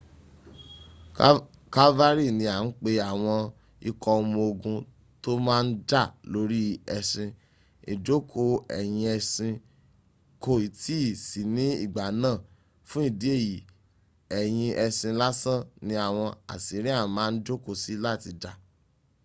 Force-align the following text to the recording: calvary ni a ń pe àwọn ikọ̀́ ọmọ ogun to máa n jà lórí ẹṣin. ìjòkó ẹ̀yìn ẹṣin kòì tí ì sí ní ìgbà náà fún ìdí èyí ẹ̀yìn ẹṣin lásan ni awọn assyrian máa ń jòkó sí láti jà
calvary 1.75 2.25
ni 2.37 2.45
a 2.55 2.57
ń 2.63 2.67
pe 2.81 2.91
àwọn 3.11 3.39
ikọ̀́ 3.89 4.17
ọmọ 4.21 4.39
ogun 4.49 4.77
to 5.21 5.31
máa 5.45 5.61
n 5.65 5.69
jà 5.89 6.03
lórí 6.31 6.61
ẹṣin. 6.97 7.29
ìjòkó 7.91 8.41
ẹ̀yìn 8.79 9.07
ẹṣin 9.17 9.53
kòì 10.43 10.65
tí 10.81 10.95
ì 11.09 11.17
sí 11.25 11.41
ní 11.55 11.65
ìgbà 11.85 12.03
náà 12.21 12.37
fún 12.89 13.03
ìdí 13.09 13.29
èyí 13.37 13.53
ẹ̀yìn 14.39 14.75
ẹṣin 14.85 15.13
lásan 15.21 15.59
ni 15.87 15.93
awọn 16.07 16.29
assyrian 16.53 17.03
máa 17.15 17.29
ń 17.33 17.35
jòkó 17.45 17.71
sí 17.83 17.93
láti 18.05 18.29
jà 18.41 18.51